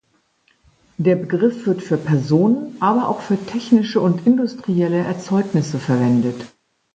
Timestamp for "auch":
3.07-3.21